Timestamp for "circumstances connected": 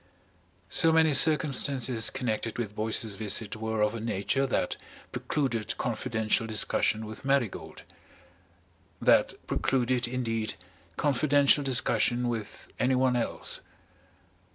1.13-2.57